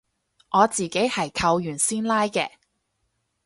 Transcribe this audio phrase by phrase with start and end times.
[0.49, 2.49] 我自己係扣完先拉嘅